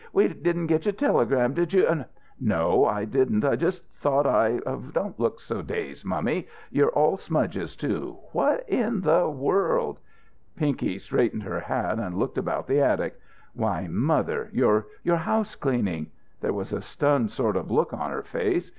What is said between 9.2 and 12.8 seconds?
world!" Pinky straightened her hat and looked about